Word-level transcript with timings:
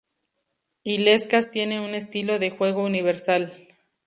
Illescas 0.83 1.51
tiene 1.51 1.79
un 1.79 1.93
estilo 1.93 2.39
de 2.39 2.49
juego 2.49 2.83
universal. 2.83 3.67